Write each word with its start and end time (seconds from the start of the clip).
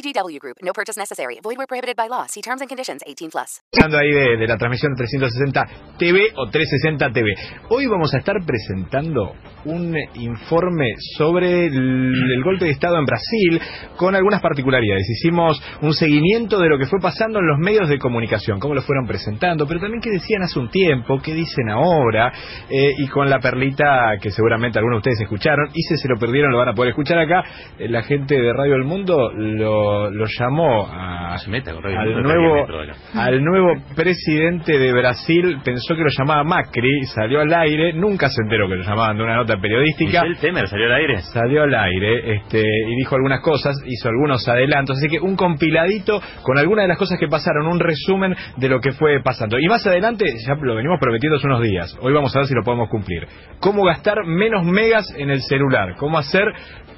VGW 0.00 0.38
Group. 0.40 0.56
No 0.62 0.72
purchase 0.72 0.98
necessary. 0.98 1.38
Void 1.42 1.58
where 1.58 1.66
prohibited 1.66 1.96
by 1.96 2.08
law. 2.08 2.26
See 2.26 2.40
terms 2.40 2.60
and 2.62 2.68
conditions. 2.68 3.02
18 3.06 3.30
plus. 3.30 3.60
Ahí 3.76 4.10
de, 4.10 4.36
de 4.36 4.46
la 4.46 4.56
transmisión 4.56 4.94
360 4.96 5.96
TV 5.98 6.32
o 6.36 6.48
360 6.48 7.12
TV. 7.12 7.34
Hoy 7.68 7.86
vamos 7.86 8.14
a 8.14 8.18
estar 8.18 8.36
presentando 8.46 9.34
un 9.64 9.94
informe 10.14 10.94
sobre 11.18 11.66
el, 11.66 12.12
el 12.36 12.42
golpe 12.42 12.64
de 12.64 12.70
Estado 12.70 12.98
en 12.98 13.04
Brasil 13.04 13.60
con 13.96 14.14
algunas 14.14 14.40
particularidades. 14.40 15.08
Hicimos 15.10 15.60
un 15.82 15.92
seguimiento 15.92 16.58
de 16.58 16.68
lo 16.68 16.78
que 16.78 16.86
fue 16.86 16.98
pasando 17.00 17.40
en 17.40 17.46
los 17.46 17.58
medios 17.58 17.88
de 17.88 17.98
comunicación, 17.98 18.58
cómo 18.58 18.74
lo 18.74 18.82
fueron 18.82 19.06
presentando, 19.06 19.66
pero 19.66 19.80
también 19.80 20.00
qué 20.00 20.10
decían 20.10 20.42
hace 20.42 20.58
un 20.58 20.70
tiempo, 20.70 21.20
qué 21.22 21.34
dicen 21.34 21.68
ahora, 21.68 22.32
eh, 22.70 22.92
y 22.98 23.06
con 23.08 23.28
la 23.28 23.40
perlita 23.40 24.16
que 24.20 24.30
seguramente 24.30 24.78
algunos 24.78 24.96
de 24.96 25.10
ustedes 25.10 25.20
escucharon, 25.22 25.68
y 25.74 25.82
si 25.82 25.96
se 25.96 26.08
lo 26.08 26.18
perdieron 26.18 26.52
lo 26.52 26.58
van 26.58 26.70
a 26.70 26.74
poder 26.74 26.90
escuchar 26.90 27.18
acá. 27.18 27.44
Eh, 27.78 27.88
la 27.88 28.02
gente 28.02 28.34
de 28.34 28.52
Radio 28.52 28.72
del 28.72 28.84
Mundo 28.84 29.30
lo, 29.34 29.89
lo 30.10 30.26
llamó 30.26 30.86
a, 30.86 31.36
Radio 31.36 32.00
al 32.00 32.22
nuevo, 32.22 32.66
al 33.14 33.44
nuevo 33.44 33.74
presidente 33.94 34.78
de 34.78 34.92
Brasil, 34.92 35.58
pensó 35.64 35.94
que 35.94 36.02
lo 36.02 36.10
llamaba 36.10 36.44
Macri, 36.44 37.04
salió 37.14 37.40
al 37.40 37.52
aire, 37.52 37.92
nunca 37.92 38.28
se 38.28 38.42
enteró 38.42 38.68
que 38.68 38.76
lo 38.76 38.82
llamaban 38.82 39.16
de 39.16 39.24
una 39.24 39.36
nota 39.36 39.56
periodística. 39.60 40.22
Michel 40.22 40.38
Temer 40.38 40.68
salió 40.68 40.86
al 40.86 40.92
aire. 40.92 41.20
Salió 41.32 41.62
al 41.62 41.74
aire 41.74 42.36
este, 42.36 42.60
y 42.60 42.96
dijo 42.96 43.14
algunas 43.14 43.40
cosas, 43.40 43.76
hizo 43.86 44.08
algunos 44.08 44.46
adelantos, 44.48 44.98
así 44.98 45.08
que 45.08 45.20
un 45.20 45.36
compiladito 45.36 46.20
con 46.42 46.58
algunas 46.58 46.84
de 46.84 46.88
las 46.88 46.98
cosas 46.98 47.18
que 47.18 47.28
pasaron, 47.28 47.66
un 47.66 47.80
resumen 47.80 48.34
de 48.56 48.68
lo 48.68 48.80
que 48.80 48.92
fue 48.92 49.22
pasando. 49.22 49.58
Y 49.58 49.66
más 49.68 49.86
adelante, 49.86 50.24
ya 50.46 50.54
lo 50.54 50.74
venimos 50.74 50.98
prometiendo 51.00 51.36
hace 51.36 51.46
unos 51.46 51.62
días, 51.62 51.96
hoy 52.00 52.12
vamos 52.12 52.34
a 52.34 52.40
ver 52.40 52.48
si 52.48 52.54
lo 52.54 52.62
podemos 52.62 52.88
cumplir. 52.88 53.26
Cómo 53.60 53.84
gastar 53.84 54.24
menos 54.26 54.64
megas 54.64 55.06
en 55.16 55.30
el 55.30 55.40
celular, 55.42 55.94
cómo 55.96 56.18
hacer 56.18 56.44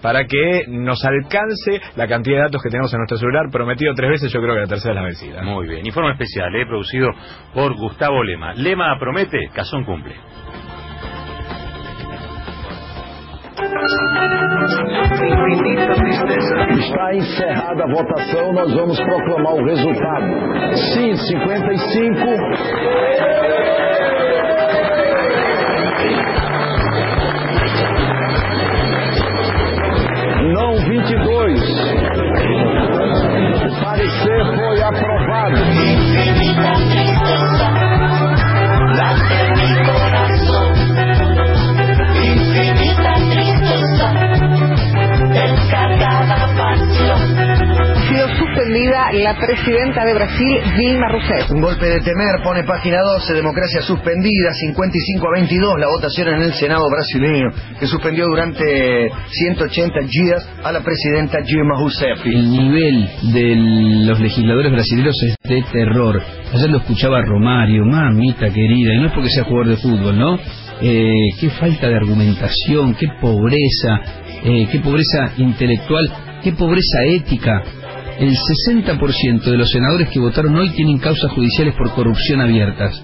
para 0.02 0.26
que 0.26 0.64
nos 0.68 1.02
alcance 1.04 1.80
la 1.96 2.08
cantidad 2.08 2.38
de 2.38 2.42
datos 2.42 2.62
que 2.62 2.70
tenemos 2.72 2.92
en 2.94 2.98
nuestro 3.00 3.18
celular, 3.18 3.50
prometido 3.50 3.92
tres 3.94 4.10
veces, 4.10 4.32
yo 4.32 4.40
creo 4.40 4.54
que 4.54 4.60
la 4.62 4.66
tercera 4.66 4.94
es 4.94 4.96
la 4.96 5.02
vencida. 5.02 5.42
Muy 5.42 5.68
bien. 5.68 5.86
Informe 5.86 6.12
especial, 6.12 6.56
eh, 6.56 6.64
producido 6.66 7.10
por 7.52 7.74
Gustavo 7.74 8.24
Lema. 8.24 8.54
Lema 8.54 8.98
promete, 8.98 9.38
Cazón 9.52 9.84
cumple. 9.84 10.16
Está 16.78 17.14
encerrada 17.14 17.84
a 17.84 17.86
votação, 17.86 18.52
nós 18.54 18.74
vamos 18.74 18.98
proclamar 18.98 19.52
o 19.52 19.64
resultado. 19.64 20.24
Sim, 20.94 21.14
55. 21.14 22.18
Não 30.54 30.74
22. 30.88 31.31
Suspendida 48.72 49.12
la 49.12 49.36
presidenta 49.36 50.04
de 50.04 50.14
Brasil, 50.14 50.58
Dilma 50.78 51.08
Rousseff. 51.08 51.50
Un 51.50 51.60
golpe 51.60 51.86
de 51.86 52.00
temer 52.00 52.40
pone 52.42 52.64
página 52.64 53.02
12, 53.02 53.34
democracia 53.34 53.82
suspendida, 53.82 54.52
55 54.52 55.26
a 55.28 55.30
22, 55.32 55.78
la 55.78 55.86
votación 55.88 56.28
en 56.28 56.42
el 56.42 56.52
Senado 56.54 56.84
brasileño, 56.90 57.50
que 57.78 57.86
suspendió 57.86 58.24
durante 58.24 59.10
180 59.28 60.00
días 60.08 60.48
a 60.64 60.72
la 60.72 60.80
presidenta 60.80 61.38
Dilma 61.44 61.74
Rousseff. 61.76 62.24
El 62.24 62.50
nivel 62.50 63.08
de 63.34 64.06
los 64.06 64.18
legisladores 64.20 64.72
brasileños 64.72 65.16
es 65.22 65.36
de 65.42 65.62
terror. 65.70 66.22
Ayer 66.54 66.70
lo 66.70 66.78
escuchaba 66.78 67.20
Romario, 67.20 67.84
mamita 67.84 68.48
querida, 68.48 68.94
y 68.94 69.00
no 69.00 69.08
es 69.08 69.12
porque 69.12 69.28
sea 69.28 69.44
jugador 69.44 69.68
de 69.68 69.76
fútbol, 69.76 70.18
¿no? 70.18 70.38
Eh, 70.80 71.12
qué 71.38 71.50
falta 71.50 71.88
de 71.88 71.96
argumentación, 71.96 72.94
qué 72.94 73.06
pobreza, 73.20 74.00
eh, 74.44 74.66
qué 74.72 74.80
pobreza 74.80 75.32
intelectual, 75.36 76.10
qué 76.42 76.52
pobreza 76.52 77.04
ética. 77.06 77.62
El 78.18 78.30
60% 78.30 79.42
de 79.42 79.56
los 79.56 79.70
senadores 79.70 80.08
que 80.10 80.20
votaron 80.20 80.54
hoy 80.56 80.70
tienen 80.70 80.98
causas 80.98 81.32
judiciales 81.32 81.74
por 81.74 81.92
corrupción 81.94 82.40
abiertas 82.40 83.02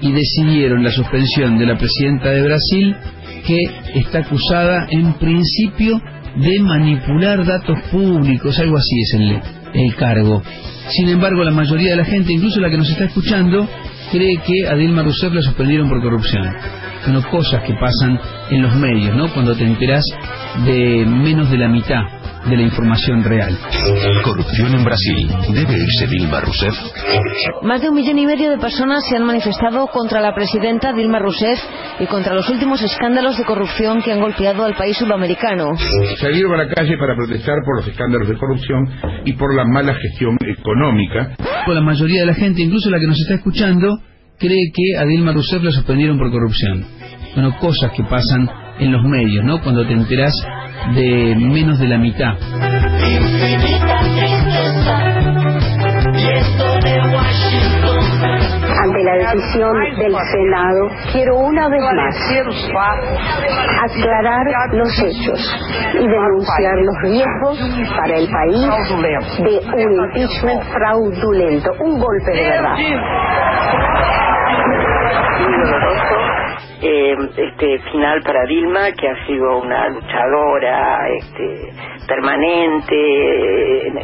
y 0.00 0.12
decidieron 0.12 0.82
la 0.82 0.90
suspensión 0.90 1.58
de 1.58 1.66
la 1.66 1.76
presidenta 1.76 2.30
de 2.30 2.42
Brasil 2.42 2.96
que 3.46 3.58
está 3.98 4.20
acusada 4.20 4.86
en 4.90 5.14
principio 5.14 6.00
de 6.36 6.60
manipular 6.60 7.44
datos 7.44 7.76
públicos, 7.90 8.58
algo 8.58 8.76
así 8.76 9.00
es 9.02 9.14
el, 9.74 9.94
cargo. 9.96 10.42
Sin 10.88 11.08
embargo, 11.08 11.44
la 11.44 11.50
mayoría 11.50 11.90
de 11.90 11.96
la 11.96 12.04
gente, 12.04 12.32
incluso 12.32 12.60
la 12.60 12.70
que 12.70 12.78
nos 12.78 12.90
está 12.90 13.04
escuchando, 13.04 13.68
cree 14.10 14.40
que 14.44 14.68
a 14.68 14.74
Dilma 14.74 15.02
Rousseff 15.02 15.32
la 15.32 15.42
suspendieron 15.42 15.88
por 15.88 16.02
corrupción. 16.02 16.44
Son 17.04 17.22
cosas 17.30 17.62
que 17.64 17.74
pasan 17.74 18.18
en 18.50 18.62
los 18.62 18.74
medios, 18.76 19.16
¿no? 19.16 19.32
Cuando 19.32 19.54
te 19.54 19.64
enterás 19.64 20.04
de 20.64 21.04
menos 21.06 21.50
de 21.50 21.58
la 21.58 21.68
mitad 21.68 22.19
de 22.46 22.56
la 22.56 22.62
información 22.62 23.22
real. 23.22 23.56
Corrupción 24.24 24.74
en 24.74 24.84
Brasil. 24.84 25.28
¿Debe 25.52 25.74
irse 25.74 26.06
Dilma 26.08 26.40
Rousseff? 26.40 26.74
Más 27.62 27.82
de 27.82 27.88
un 27.88 27.94
millón 27.94 28.18
y 28.18 28.26
medio 28.26 28.50
de 28.50 28.58
personas 28.58 29.04
se 29.08 29.16
han 29.16 29.24
manifestado 29.24 29.86
contra 29.88 30.20
la 30.20 30.34
presidenta 30.34 30.92
Dilma 30.92 31.18
Rousseff 31.18 31.58
y 32.00 32.06
contra 32.06 32.34
los 32.34 32.48
últimos 32.48 32.82
escándalos 32.82 33.36
de 33.36 33.44
corrupción 33.44 34.02
que 34.02 34.12
han 34.12 34.20
golpeado 34.20 34.64
al 34.64 34.74
país 34.74 34.96
sudamericano. 34.96 35.72
Salieron 36.18 36.54
a 36.54 36.64
la 36.64 36.68
calle 36.68 36.96
para 36.98 37.14
protestar 37.14 37.56
por 37.64 37.76
los 37.76 37.88
escándalos 37.88 38.28
de 38.28 38.36
corrupción 38.36 38.88
y 39.24 39.32
por 39.34 39.54
la 39.54 39.64
mala 39.64 39.94
gestión 39.94 40.36
económica. 40.40 41.36
La 41.66 41.80
mayoría 41.80 42.20
de 42.20 42.26
la 42.26 42.34
gente, 42.34 42.62
incluso 42.62 42.90
la 42.90 42.98
que 42.98 43.06
nos 43.06 43.18
está 43.20 43.34
escuchando, 43.34 43.98
cree 44.38 44.72
que 44.74 44.98
a 44.98 45.04
Dilma 45.04 45.32
Rousseff 45.32 45.62
la 45.62 45.70
suspendieron 45.70 46.18
por 46.18 46.30
corrupción. 46.30 46.84
Bueno, 47.34 47.56
cosas 47.58 47.92
que 47.92 48.02
pasan 48.02 48.48
en 48.80 48.92
los 48.92 49.02
medios, 49.04 49.44
¿no? 49.44 49.60
Cuando 49.62 49.86
te 49.86 49.92
enterás 49.92 50.32
de 50.94 51.36
menos 51.38 51.78
de 51.78 51.88
la 51.88 51.98
mitad. 51.98 52.34
Ante 58.82 59.04
la 59.04 59.14
decisión 59.14 59.72
del 59.98 60.12
Senado, 60.12 60.88
quiero 61.12 61.36
una 61.38 61.68
vez 61.68 61.82
más 61.94 62.14
aclarar 63.84 64.44
los 64.72 64.88
hechos 64.98 65.56
y 65.94 65.98
denunciar 65.98 66.76
los 66.78 66.96
riesgos 67.02 67.58
para 67.96 68.16
el 68.16 68.28
país 68.28 68.66
de 69.38 69.60
un 69.74 70.04
impeachment 70.06 70.62
fraudulento, 70.72 71.70
un 71.80 72.00
golpe 72.00 72.30
de 72.32 72.42
verdad. 72.42 72.76
Eh, 76.82 77.14
este 77.36 77.78
final 77.92 78.22
para 78.22 78.44
Dilma, 78.46 78.92
que 78.92 79.08
ha 79.08 79.26
sido 79.26 79.58
una 79.58 79.88
luchadora 79.88 80.98
este, 81.18 81.72
permanente 82.06 83.86
en, 83.88 83.98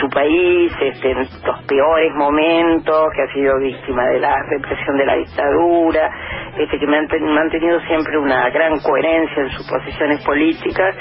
su 0.00 0.08
país, 0.08 0.72
este, 0.80 1.10
en 1.10 1.18
los 1.18 1.28
peores 1.66 2.12
momentos, 2.14 3.08
que 3.14 3.22
ha 3.22 3.32
sido 3.34 3.58
víctima 3.58 4.04
de 4.08 4.20
la 4.20 4.34
represión 4.48 4.96
de 4.98 5.06
la 5.06 5.16
dictadura, 5.16 6.10
este, 6.58 6.78
que 6.78 6.86
han 6.86 7.08
ten- 7.08 7.24
mantenido 7.34 7.80
siempre 7.88 8.18
una 8.18 8.48
gran 8.50 8.78
coherencia 8.80 9.42
en 9.42 9.50
sus 9.50 9.66
posiciones 9.68 10.24
políticas. 10.24 10.94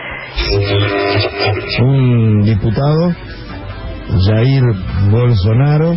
un 1.81 2.41
diputado, 2.41 3.11
Jair 4.27 4.63
Bolsonaro, 5.11 5.93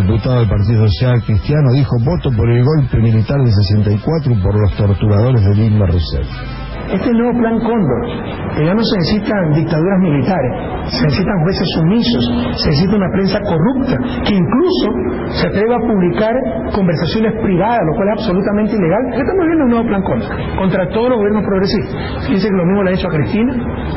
diputado 0.00 0.40
del 0.40 0.48
Partido 0.48 0.86
Social 0.88 1.22
Cristiano, 1.24 1.72
dijo 1.72 1.96
voto 2.00 2.30
por 2.36 2.50
el 2.50 2.64
golpe 2.64 2.98
militar 2.98 3.38
de 3.44 3.52
64 3.52 4.34
por 4.42 4.60
los 4.60 4.74
torturadores 4.76 5.44
de 5.44 5.62
Dilma 5.62 5.86
Rousseff. 5.86 6.61
Este 6.92 7.08
es 7.08 7.10
el 7.10 7.18
nuevo 7.18 7.38
plan 7.40 7.58
Cóndor, 7.58 8.02
que 8.54 8.66
ya 8.66 8.74
no 8.74 8.82
se 8.84 8.96
necesitan 9.00 9.52
dictaduras 9.54 9.98
militares, 10.00 10.52
se 10.92 11.02
necesitan 11.08 11.40
jueces 11.40 11.68
sumisos, 11.80 12.22
se 12.60 12.68
necesita 12.68 12.96
una 12.96 13.10
prensa 13.12 13.40
corrupta, 13.40 13.96
que 14.28 14.34
incluso 14.36 14.86
se 15.40 15.46
atreva 15.48 15.76
a 15.76 15.80
publicar 15.80 16.36
conversaciones 16.74 17.32
privadas, 17.40 17.80
lo 17.88 17.96
cual 17.96 18.08
es 18.12 18.20
absolutamente 18.20 18.76
ilegal. 18.76 19.02
Estamos 19.08 19.44
viendo 19.48 19.64
un 19.64 19.70
nuevo 19.70 19.86
plan 19.88 20.02
Cóndor, 20.02 20.28
contra 20.58 20.88
todos 20.92 21.08
los 21.08 21.18
gobiernos 21.18 21.44
progresistas. 21.48 22.28
Fíjense 22.28 22.48
que 22.48 22.56
lo 22.60 22.66
mismo 22.66 22.82
le 22.84 22.88
han 22.90 22.96
hecho 23.00 23.08
a 23.08 23.14
Cristina, 23.16 23.52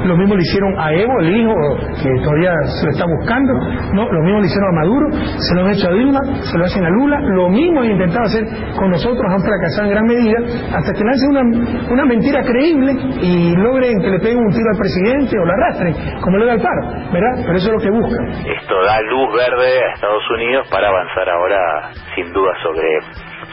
lo 0.05 0.15
mismo 0.15 0.35
le 0.35 0.43
hicieron 0.47 0.71
a 0.79 0.93
Evo, 0.95 1.19
el 1.19 1.35
hijo, 1.35 1.55
que 1.99 2.09
todavía 2.23 2.53
se 2.79 2.85
lo 2.85 2.91
está 2.95 3.05
buscando, 3.11 3.51
no, 3.91 4.07
lo 4.07 4.21
mismo 4.23 4.39
le 4.39 4.47
hicieron 4.47 4.71
a 4.71 4.75
Maduro, 4.79 5.05
se 5.35 5.51
lo 5.51 5.65
han 5.67 5.71
hecho 5.75 5.87
a 5.89 5.91
Dilma, 5.91 6.21
se 6.47 6.57
lo 6.57 6.63
hacen 6.63 6.85
a 6.85 6.89
Lula, 6.95 7.19
lo 7.19 7.49
mismo 7.49 7.81
han 7.81 7.91
intentado 7.91 8.23
hacer 8.23 8.47
con 8.79 8.87
nosotros, 8.87 9.25
han 9.27 9.43
fracasado 9.43 9.83
en 9.83 9.91
gran 9.91 10.05
medida, 10.07 10.39
hasta 10.79 10.93
que 10.95 11.03
lancen 11.03 11.29
una, 11.35 11.43
una 11.91 12.05
mentira 12.05 12.39
creíble 12.43 12.84
y 12.91 13.55
logren 13.55 14.01
que 14.01 14.09
le 14.09 14.19
peguen 14.19 14.39
un 14.39 14.51
tiro 14.51 14.69
al 14.71 14.77
presidente 14.77 15.37
o 15.39 15.45
la 15.45 15.53
arrastren, 15.53 16.21
como 16.21 16.37
le 16.37 16.45
da 16.45 16.53
el 16.53 16.61
paro, 16.61 16.81
¿verdad? 17.11 17.43
Pero 17.45 17.57
eso 17.57 17.67
es 17.67 17.73
lo 17.73 17.79
que 17.79 17.91
buscan. 17.91 18.25
Esto 18.45 18.75
da 18.83 19.01
luz 19.01 19.33
verde 19.33 19.83
a 19.83 19.93
Estados 19.93 20.23
Unidos 20.31 20.67
para 20.69 20.87
avanzar 20.89 21.29
ahora, 21.29 21.89
sin 22.15 22.31
duda, 22.33 22.51
sobre, 22.63 22.87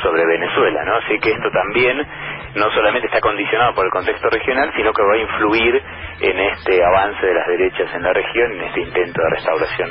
sobre 0.03 0.27
Venezuela, 0.27 0.85
¿no? 0.85 0.97
Así 0.97 1.19
que 1.21 1.31
esto 1.31 1.51
también 1.53 1.97
no 2.55 2.71
solamente 2.75 3.07
está 3.07 3.21
condicionado 3.21 3.75
por 3.75 3.87
el 3.87 3.93
contexto 3.93 4.29
regional, 4.29 4.71
sino 4.77 4.93
que 4.93 5.03
va 5.03 5.15
a 5.15 5.19
influir 5.19 5.83
en 6.21 6.39
este 6.39 6.85
avance 6.85 7.25
de 7.25 7.35
las 7.35 7.47
derechas 7.47 7.95
en 7.95 8.03
la 8.03 8.13
región, 8.13 8.53
en 8.53 8.61
este 8.63 8.81
intento 8.81 9.23
de 9.23 9.31
restauración 9.31 9.91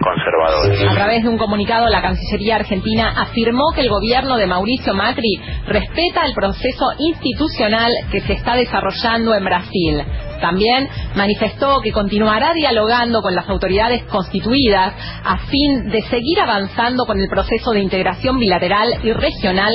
conservadora. 0.00 0.92
A 0.92 0.94
través 0.94 1.22
de 1.22 1.28
un 1.28 1.38
comunicado, 1.38 1.88
la 1.88 2.02
Cancillería 2.02 2.56
argentina 2.56 3.12
afirmó 3.16 3.64
que 3.74 3.80
el 3.80 3.88
gobierno 3.88 4.36
de 4.36 4.46
Mauricio 4.46 4.94
Macri 4.94 5.40
respeta 5.66 6.26
el 6.26 6.34
proceso 6.34 6.84
institucional 6.98 7.90
que 8.12 8.20
se 8.20 8.34
está 8.34 8.54
desarrollando 8.54 9.34
en 9.34 9.44
Brasil. 9.44 10.04
También 10.40 10.88
manifestó 11.14 11.80
que 11.82 11.92
continuará 11.92 12.52
dialogando 12.54 13.22
con 13.22 13.34
las 13.34 13.48
autoridades 13.48 14.04
constituidas 14.04 14.94
a 15.24 15.38
fin 15.38 15.88
de 15.90 16.02
seguir 16.02 16.40
avanzando 16.40 17.04
con 17.04 17.18
el 17.18 17.28
proceso 17.28 17.72
de 17.72 17.80
integración 17.80 18.38
bilateral 18.38 18.88
y 19.02 19.12
regional. 19.12 19.72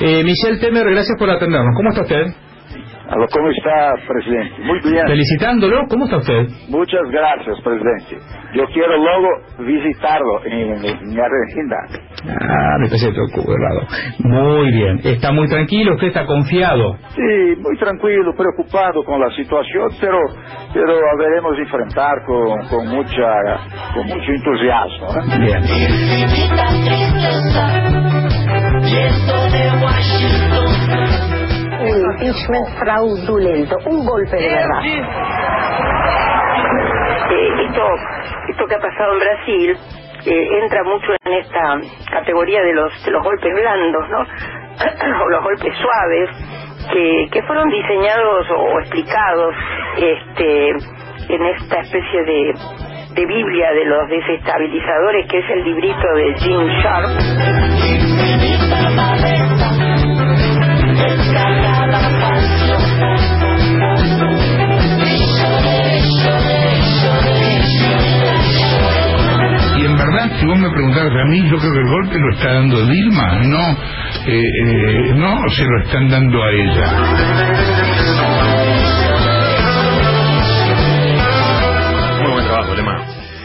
Eh, 0.00 0.22
Michelle 0.24 0.58
Temer, 0.58 0.84
gracias 0.90 1.16
por 1.18 1.30
atendernos. 1.30 1.74
¿Cómo 1.76 1.90
está 1.90 2.02
usted? 2.02 2.43
Aló, 3.08 3.26
¿Cómo 3.30 3.50
está, 3.50 3.94
presidente? 4.08 4.54
Muy 4.62 4.80
bien. 4.80 5.06
Felicitándolo, 5.06 5.86
¿cómo 5.90 6.06
está 6.06 6.16
usted? 6.18 6.48
Muchas 6.68 7.02
gracias, 7.10 7.60
presidente. 7.60 8.16
Yo 8.54 8.64
quiero 8.72 8.96
luego 8.96 9.28
visitarlo 9.58 10.42
en, 10.46 10.84
en 10.84 11.08
mi 11.08 11.18
Argentina. 11.20 11.76
Ah, 12.40 12.78
me 12.80 12.88
parece 12.88 13.08
ocurrado. 13.08 13.82
Muy 14.20 14.70
bien. 14.72 15.00
Está 15.04 15.32
muy 15.32 15.46
tranquilo, 15.48 15.92
usted 15.94 16.06
está 16.08 16.24
confiado. 16.24 16.96
Sí, 17.14 17.56
muy 17.60 17.76
tranquilo, 17.78 18.32
preocupado 18.34 19.04
con 19.04 19.20
la 19.20 19.28
situación, 19.36 19.88
pero, 20.00 20.18
pero 20.72 20.94
veremos 21.18 21.58
enfrentar 21.58 22.14
con, 22.26 22.66
con, 22.68 22.88
mucha, 22.88 23.58
con 23.92 24.06
mucho 24.06 24.32
entusiasmo. 24.32 25.08
¿eh? 25.10 25.38
Bien. 25.40 25.62
Un 31.84 32.12
impeachment 32.12 32.66
fraudulento, 32.78 33.76
un 33.86 34.06
golpe 34.06 34.36
de 34.36 34.48
verdad. 34.48 34.82
Eh, 37.30 37.66
esto, 37.66 37.86
esto 38.48 38.66
que 38.66 38.74
ha 38.74 38.80
pasado 38.80 39.12
en 39.12 39.18
Brasil 39.18 39.76
eh, 40.26 40.48
entra 40.62 40.82
mucho 40.84 41.12
en 41.24 41.32
esta 41.34 41.80
categoría 42.10 42.62
de 42.62 42.72
los, 42.72 43.04
de 43.04 43.10
los 43.10 43.22
golpes 43.22 43.52
blandos, 43.52 44.08
¿no? 44.08 44.20
o 45.24 45.28
los 45.28 45.42
golpes 45.44 45.74
suaves, 45.76 46.30
que, 46.90 47.28
que 47.30 47.42
fueron 47.42 47.68
diseñados 47.68 48.46
o 48.50 48.80
explicados 48.80 49.54
este, 49.98 50.70
en 51.28 51.44
esta 51.46 51.80
especie 51.80 52.22
de, 52.24 52.54
de 53.14 53.26
Biblia 53.26 53.72
de 53.72 53.84
los 53.84 54.08
desestabilizadores, 54.08 55.26
que 55.30 55.38
es 55.38 55.50
el 55.50 55.64
librito 55.64 56.14
de 56.14 56.34
Jim 56.38 56.66
Sharp. 56.82 58.13
Y 69.76 69.84
en 69.84 69.96
verdad, 69.96 70.30
si 70.38 70.46
vos 70.46 70.56
me 70.58 70.70
preguntaras 70.70 71.12
a 71.12 71.24
mí, 71.28 71.42
yo 71.50 71.58
creo 71.58 71.72
que 71.72 71.78
el 71.78 71.88
golpe 71.88 72.18
lo 72.18 72.30
está 72.32 72.54
dando 72.54 72.86
Dilma, 72.86 73.42
no, 73.44 73.76
eh, 74.26 74.26
eh, 74.26 75.12
no 75.16 75.48
se 75.50 75.64
lo 75.64 75.82
están 75.82 76.08
dando 76.08 76.42
a 76.42 76.50
ella. 76.50 76.92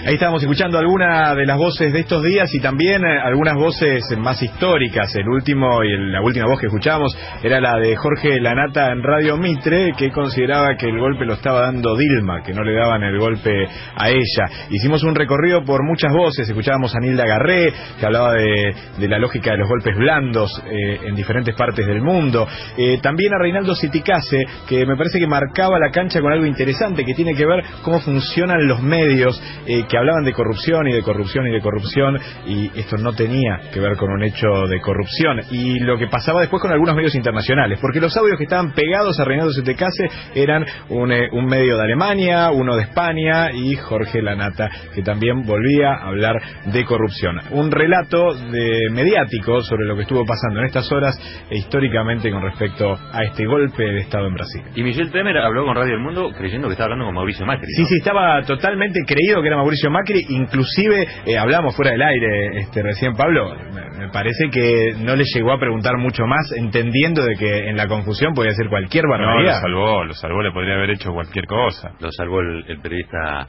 Ahí 0.06 0.14
estábamos 0.14 0.42
escuchando 0.42 0.80
algunas 0.80 1.36
de 1.36 1.46
las 1.46 1.58
voces 1.58 1.92
de 1.92 2.00
estos 2.00 2.24
días 2.24 2.50
y 2.54 2.62
también 2.62 3.04
eh, 3.04 3.20
algunas 3.22 3.56
voces 3.56 4.02
más 4.18 4.42
históricas. 4.42 5.14
El 5.16 5.28
último 5.28 5.84
y 5.84 6.12
la 6.12 6.22
última 6.22 6.46
voz 6.46 6.58
que 6.58 6.68
escuchábamos 6.68 7.18
era 7.44 7.60
la 7.60 7.78
de 7.78 7.98
Jorge 7.98 8.40
Lanata 8.40 8.94
en 8.94 9.04
Radio 9.04 9.36
Mitre, 9.38 9.92
que 9.98 10.10
consideraba 10.10 10.78
que 10.78 10.88
el 10.88 10.98
golpe 10.98 11.26
lo 11.26 11.34
estaba 11.34 11.64
dando 11.64 11.98
Dilma, 11.98 12.42
que 12.44 12.54
no 12.54 12.64
le 12.64 12.76
daban 12.76 13.04
el 13.04 13.20
golpe 13.20 13.52
a 13.96 14.10
ella. 14.10 14.46
Hicimos 14.70 15.04
un 15.04 15.16
recorrido 15.16 15.66
por 15.66 15.84
muchas 15.84 16.14
voces. 16.14 16.48
Escuchábamos 16.48 16.96
a 16.96 17.00
Nilda 17.00 17.26
Garré, 17.26 17.74
que 18.00 18.06
hablaba 18.06 18.34
de, 18.36 18.74
de 19.00 19.08
la 19.10 19.20
lógica 19.20 19.52
de 19.52 19.58
los 19.58 19.68
golpes 19.68 19.98
blandos 19.98 20.64
eh, 20.66 21.02
en 21.08 21.16
diferentes 21.16 21.54
partes 21.56 21.86
del 21.86 22.02
mundo. 22.02 22.48
Eh, 22.78 23.00
también 23.02 23.34
a 23.34 23.38
Reinaldo 23.38 23.76
Citicase, 23.76 24.46
que 24.66 24.86
me 24.86 24.96
parece 24.96 25.20
que 25.20 25.28
marcaba 25.28 25.78
la 25.78 25.92
cancha 25.92 26.22
con 26.22 26.32
algo 26.32 26.46
interesante 26.46 27.04
que 27.04 27.14
tiene 27.14 27.34
que 27.36 27.46
ver 27.46 27.66
cómo 27.84 28.00
funcionan 28.00 28.66
los 28.66 28.82
medios, 28.82 29.42
eh, 29.68 29.84
que 29.90 29.98
hablaban 29.98 30.24
de 30.24 30.34
corrupción 30.34 30.88
y 30.88 30.94
de 30.94 31.02
corrupción 31.02 31.48
y 31.48 31.52
de 31.52 31.62
corrupción, 31.62 32.18
y 32.46 32.72
esto 32.80 32.98
no 32.98 33.14
tenía 33.14 33.60
que 33.74 33.80
ver 33.80 33.98
con 33.98 34.12
un 34.12 34.24
hecho 34.24 34.48
de 34.70 34.80
corrupción. 34.80 35.42
Y 35.52 35.80
lo 35.80 35.98
que 35.98 36.08
pasaba 36.08 36.42
después 36.42 36.62
con 36.62 36.72
algunos 36.72 36.96
medios 36.96 37.16
internacionales, 37.16 37.80
porque 37.82 38.00
los 38.00 38.16
audios 38.16 38.38
que 38.38 38.44
estaban 38.44 38.72
pegados 38.74 39.20
a 39.20 39.26
Reinaldo 39.26 39.54
Citicase 39.54 40.06
eran 40.36 40.66
un, 40.90 41.12
eh, 41.12 41.30
un 41.32 41.46
medio 41.46 41.76
de 41.78 41.84
Alemania, 41.84 42.52
uno 42.52 42.76
de 42.76 42.84
España 42.84 43.52
y 43.52 43.76
Jorge 43.76 44.22
Lanata, 44.22 44.70
que 44.94 45.02
también 45.02 45.42
volvía 45.44 45.94
a 45.94 46.08
hablar 46.08 46.36
de 46.66 46.86
corrupción. 46.86 47.40
Un 47.52 47.72
relato 47.72 48.34
de 48.52 48.90
mediático 48.92 49.62
sobre 49.62 49.86
lo 49.86 49.96
que 49.96 50.04
estuvo 50.04 50.24
pasando 50.26 50.60
en 50.60 50.66
estas 50.66 50.92
horas 50.92 51.16
e 51.50 51.58
históricamente 51.58 52.32
con 52.32 52.44
respecto 52.44 52.94
a 52.94 53.24
este 53.24 53.46
golpe 53.46 53.84
de 53.84 54.02
Estado 54.02 54.28
en 54.28 54.34
Brasil. 54.34 54.62
Y 54.76 54.84
Michelle 54.84 55.10
Temer 55.10 55.38
habló 55.38 55.66
con 55.66 55.76
Radio 55.76 55.96
El 55.96 56.02
Mundo 56.02 56.32
creyendo 56.38 56.68
que 56.68 56.74
estaba 56.74 56.86
hablando 56.86 57.06
con 57.06 57.16
Mauricio 57.16 57.46
Macri. 57.46 57.72
Sí, 57.76 57.86
sí, 57.86 57.96
estaba 57.98 58.42
totalmente 58.44 59.00
creído 59.08 59.42
que 59.42 59.48
era 59.48 59.58
Mauricio 59.58 59.79
Macri, 59.90 60.26
inclusive 60.30 61.08
eh, 61.26 61.38
hablamos 61.38 61.76
fuera 61.76 61.92
del 61.92 62.02
aire 62.02 62.58
este 62.60 62.82
recién 62.82 63.14
Pablo, 63.16 63.56
me, 63.72 63.90
me 63.98 64.10
parece 64.10 64.50
que 64.52 64.96
no 64.98 65.16
le 65.16 65.24
llegó 65.34 65.54
a 65.54 65.60
preguntar 65.60 65.98
mucho 65.98 66.26
más, 66.26 66.52
entendiendo 66.58 67.24
de 67.24 67.36
que 67.36 67.70
en 67.70 67.78
la 67.78 67.88
confusión 67.88 68.34
podía 68.34 68.52
ser 68.52 68.68
cualquier 68.68 69.06
No, 69.06 69.16
lo 69.16 69.26
barbaridad. 69.26 69.62
salvó, 69.62 70.04
lo 70.04 70.14
salvó, 70.16 70.42
le 70.42 70.52
podría 70.52 70.74
haber 70.74 70.90
hecho 70.90 71.12
cualquier 71.14 71.46
cosa. 71.46 71.92
Lo 72.00 72.12
salvó 72.12 72.42
el, 72.42 72.66
el 72.68 72.82
periodista 72.82 73.48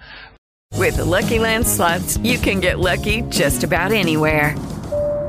With 0.79 0.97
the 0.97 1.05
Lucky 1.05 1.39
Land 1.41 1.65
slots, 1.67 2.19
you 2.23 2.39
can 2.39 2.61
get 2.61 2.79
lucky 2.79 3.23
just 3.31 3.65
about 3.65 3.91
anywhere. 3.93 4.55